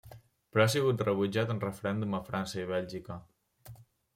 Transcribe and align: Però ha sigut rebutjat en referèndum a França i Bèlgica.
Però 0.53 0.63
ha 0.63 0.71
sigut 0.75 1.03
rebutjat 1.09 1.53
en 1.55 1.61
referèndum 1.65 2.15
a 2.15 2.23
França 2.31 2.61
i 2.63 2.67
Bèlgica. 2.73 3.19